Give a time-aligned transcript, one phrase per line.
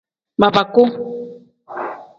[0.39, 0.83] Babaku.